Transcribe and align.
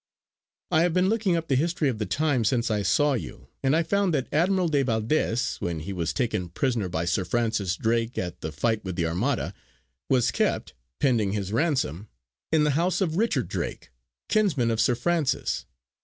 I 0.71 0.81
have 0.81 0.95
been 0.95 1.09
looking 1.09 1.35
up 1.37 1.47
the 1.47 1.53
history 1.55 1.87
of 1.87 1.99
the 1.99 2.07
time 2.07 2.43
since 2.43 2.71
I 2.71 2.81
saw 2.81 3.13
you, 3.13 3.49
and 3.61 3.75
I 3.75 3.83
found 3.83 4.15
that 4.15 4.33
Admiral 4.33 4.67
de 4.67 4.81
Valdes 4.81 5.57
when 5.57 5.81
he 5.81 5.93
was 5.93 6.11
taken 6.11 6.49
prisoner 6.49 6.89
by 6.89 7.05
Sir 7.05 7.23
Francis 7.23 7.75
Drake 7.75 8.17
at 8.17 8.41
the 8.41 8.51
fight 8.51 8.83
with 8.83 8.95
the 8.95 9.05
Armada 9.05 9.53
was 10.09 10.31
kept, 10.31 10.73
pending 10.99 11.33
his 11.33 11.53
ransom, 11.53 12.07
in 12.51 12.63
the 12.63 12.71
house 12.71 12.99
of 12.99 13.15
Richard 13.17 13.47
Drake, 13.47 13.91
kinsman 14.27 14.71
of 14.71 14.81
Sir 14.81 14.95
Francis. 14.95 15.67